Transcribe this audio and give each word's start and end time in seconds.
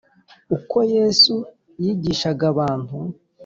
uko 0.55 0.77
yesu 0.95 1.33
yigishaga 1.83 2.43
abantu 2.53 2.95